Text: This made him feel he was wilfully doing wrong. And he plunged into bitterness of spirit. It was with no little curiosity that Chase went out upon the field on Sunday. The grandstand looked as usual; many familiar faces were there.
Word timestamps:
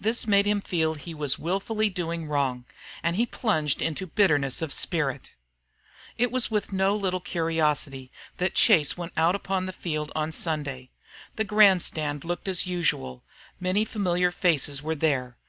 This 0.00 0.26
made 0.26 0.46
him 0.46 0.60
feel 0.60 0.94
he 0.94 1.14
was 1.14 1.38
wilfully 1.38 1.88
doing 1.88 2.26
wrong. 2.26 2.64
And 3.04 3.14
he 3.14 3.24
plunged 3.24 3.80
into 3.80 4.04
bitterness 4.04 4.62
of 4.62 4.72
spirit. 4.72 5.30
It 6.18 6.32
was 6.32 6.50
with 6.50 6.72
no 6.72 6.96
little 6.96 7.20
curiosity 7.20 8.10
that 8.38 8.56
Chase 8.56 8.96
went 8.96 9.12
out 9.16 9.36
upon 9.36 9.66
the 9.66 9.72
field 9.72 10.10
on 10.16 10.32
Sunday. 10.32 10.90
The 11.36 11.44
grandstand 11.44 12.24
looked 12.24 12.48
as 12.48 12.66
usual; 12.66 13.22
many 13.60 13.84
familiar 13.84 14.32
faces 14.32 14.82
were 14.82 14.96
there. 14.96 15.36